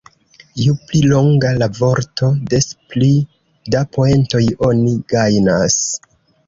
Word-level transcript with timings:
Ju 0.61 0.71
pli 0.85 1.01
longa 1.11 1.51
la 1.63 1.67
vorto, 1.81 2.31
des 2.55 2.67
pli 2.95 3.13
da 3.77 3.87
poentoj 3.99 4.45
oni 4.71 5.01
gajnas. 5.17 5.83